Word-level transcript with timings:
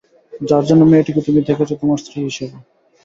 যার 0.41 0.63
জন্যে 0.69 0.85
মেয়েটিকে 0.87 1.21
তুমি 1.27 1.39
দেখেছ 1.47 1.69
তোমার 1.81 2.01
স্ত্রী 2.01 2.17
হিসেবে। 2.27 2.57